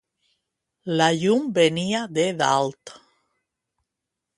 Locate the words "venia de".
1.59-2.27